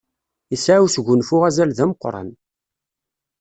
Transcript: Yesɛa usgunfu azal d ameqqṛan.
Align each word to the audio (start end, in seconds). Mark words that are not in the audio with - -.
Yesɛa 0.51 0.83
usgunfu 0.85 1.35
azal 1.47 1.71
d 1.77 1.79
ameqqṛan. 1.83 2.29